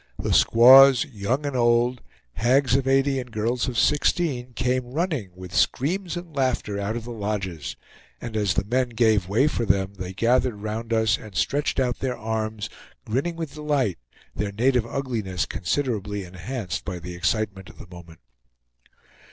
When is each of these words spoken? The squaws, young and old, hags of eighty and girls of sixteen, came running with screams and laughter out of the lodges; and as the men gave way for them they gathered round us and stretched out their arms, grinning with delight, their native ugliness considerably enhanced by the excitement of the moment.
The 0.17 0.33
squaws, 0.33 1.05
young 1.05 1.45
and 1.45 1.55
old, 1.55 2.01
hags 2.33 2.75
of 2.75 2.87
eighty 2.87 3.19
and 3.19 3.31
girls 3.31 3.67
of 3.67 3.77
sixteen, 3.77 4.51
came 4.53 4.91
running 4.93 5.29
with 5.35 5.53
screams 5.55 6.17
and 6.17 6.35
laughter 6.35 6.79
out 6.79 6.95
of 6.95 7.03
the 7.03 7.11
lodges; 7.11 7.75
and 8.19 8.35
as 8.35 8.55
the 8.55 8.65
men 8.65 8.89
gave 8.89 9.29
way 9.29 9.45
for 9.47 9.63
them 9.63 9.93
they 9.99 10.11
gathered 10.11 10.55
round 10.63 10.91
us 10.91 11.19
and 11.19 11.35
stretched 11.35 11.79
out 11.79 11.99
their 11.99 12.17
arms, 12.17 12.67
grinning 13.05 13.35
with 13.35 13.53
delight, 13.53 13.99
their 14.33 14.51
native 14.51 14.87
ugliness 14.87 15.45
considerably 15.45 16.23
enhanced 16.23 16.83
by 16.83 16.97
the 16.97 17.13
excitement 17.13 17.69
of 17.69 17.77
the 17.77 17.95
moment. 17.95 18.21